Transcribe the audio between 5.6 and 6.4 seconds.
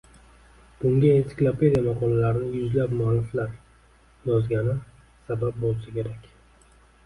boʻlsa kerak